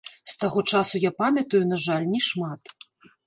[0.29, 2.61] З таго часу я памятаю, на жаль, не шмат.